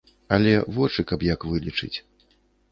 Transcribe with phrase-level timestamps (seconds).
[0.37, 1.93] Але вочы каб як вылечыць.